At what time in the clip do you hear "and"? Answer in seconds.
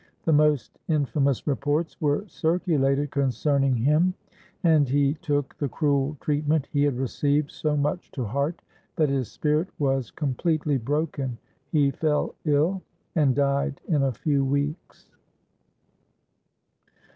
4.63-4.89, 13.13-13.35